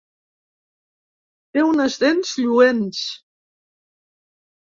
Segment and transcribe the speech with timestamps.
[1.57, 3.03] Té unes dents lluents.